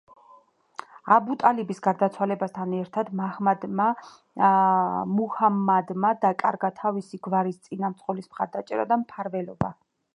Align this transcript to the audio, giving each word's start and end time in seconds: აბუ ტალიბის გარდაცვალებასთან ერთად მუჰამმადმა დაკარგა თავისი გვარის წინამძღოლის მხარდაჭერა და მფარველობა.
აბუ 1.15 1.33
ტალიბის 1.43 1.81
გარდაცვალებასთან 1.87 2.71
ერთად 2.77 3.11
მუჰამმადმა 5.19 6.13
დაკარგა 6.27 6.73
თავისი 6.83 7.21
გვარის 7.29 7.61
წინამძღოლის 7.69 8.33
მხარდაჭერა 8.33 8.91
და 8.95 8.99
მფარველობა. 9.05 9.73